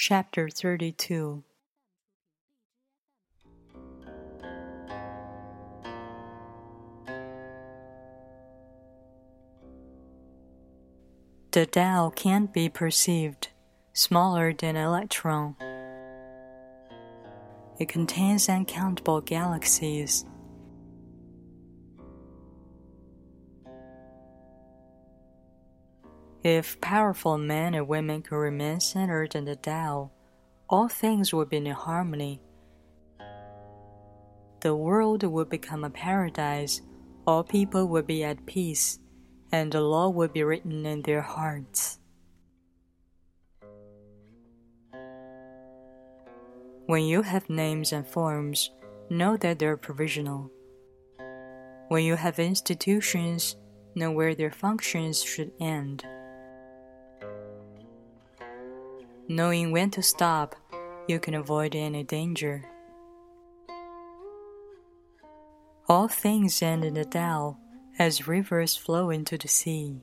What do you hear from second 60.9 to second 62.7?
you can avoid any danger.